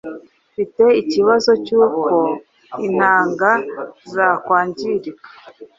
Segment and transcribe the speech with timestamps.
[0.49, 2.07] mpfite ikibazo cyuko
[2.87, 3.51] intanga
[4.13, 5.29] zakwangirika